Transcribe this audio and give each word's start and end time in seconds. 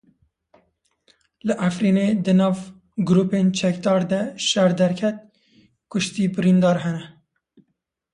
Li 1.47 1.55
Efrînê 1.67 2.07
di 2.25 2.33
nav 2.41 2.57
grûpên 3.07 3.47
çekdar 3.59 4.01
de 4.11 4.21
şer 4.47 4.71
derket, 4.79 5.17
kuştî 5.91 6.23
birîndar 6.35 6.77
hene. 6.83 7.05